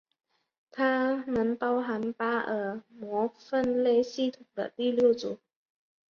[0.71, 5.37] 它们包含巴尔的摩分类系统里的第六组。